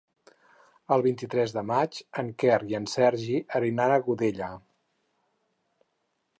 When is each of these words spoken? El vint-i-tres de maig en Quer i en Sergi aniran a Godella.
El 0.95 1.03
vint-i-tres 1.07 1.53
de 1.57 1.63
maig 1.73 1.99
en 2.23 2.33
Quer 2.45 2.57
i 2.71 2.79
en 2.79 2.89
Sergi 2.95 3.37
aniran 3.61 3.95
a 3.99 4.03
Godella. 4.09 4.51